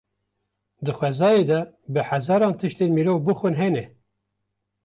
Di 0.83 0.93
xwezayê 0.97 1.43
de 1.49 1.59
bi 1.93 2.01
hezaran 2.09 2.53
tiştên 2.59 2.91
mirov 2.95 3.19
bixwin 3.25 3.55
hene. 3.61 3.83